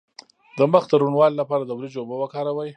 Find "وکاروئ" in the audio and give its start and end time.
2.19-2.69